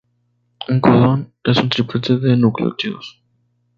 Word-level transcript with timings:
Un 0.67 0.79
codón 0.79 1.31
es 1.43 1.59
un 1.59 1.69
triplete 1.69 2.17
de 2.17 2.35
nucleótidos. 2.35 3.21